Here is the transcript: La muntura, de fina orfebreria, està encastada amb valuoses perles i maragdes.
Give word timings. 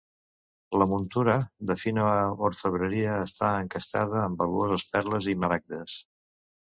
La 0.81 0.85
muntura, 0.93 1.35
de 1.71 1.75
fina 1.81 2.05
orfebreria, 2.49 3.17
està 3.29 3.51
encastada 3.67 4.19
amb 4.23 4.43
valuoses 4.45 4.87
perles 4.97 5.29
i 5.35 5.41
maragdes. 5.45 6.01